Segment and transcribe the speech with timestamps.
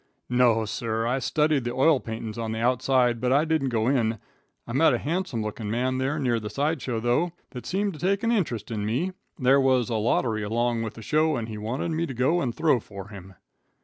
[0.31, 1.05] "No, sir.
[1.05, 4.17] I studied the oil paintings on the outside, but I didn't go in,
[4.65, 7.99] I met a handsome looking man there near the side show, though, that seemed to
[7.99, 9.11] take an interest in me.
[9.37, 12.51] There was a lottery along with the show and he wanted me to go and
[12.55, 13.35] throw for him."